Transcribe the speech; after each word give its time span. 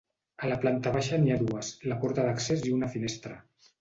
A 0.45 0.47
la 0.51 0.55
planta 0.63 0.93
baixa 0.95 1.19
n'hi 1.25 1.33
ha 1.35 1.39
dues, 1.43 1.69
la 1.91 1.99
porta 2.05 2.25
d'accés 2.29 2.65
i 2.71 2.77
una 2.79 2.91
finestra. 2.95 3.39